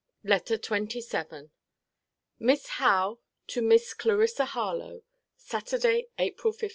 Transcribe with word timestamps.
LETTER 0.23 0.55
XXVII 0.55 1.51
MISS 2.39 2.67
HOWE, 2.69 3.19
TO 3.45 3.61
MIS 3.61 3.93
CLARISSA 3.93 4.45
HARLOWE 4.45 5.03
SATURDAY, 5.37 6.07
APRIL 6.17 6.53
15. 6.53 6.69